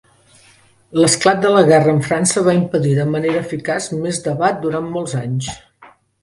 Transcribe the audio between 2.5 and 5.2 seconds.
impedir de manera eficaç més debat durant molts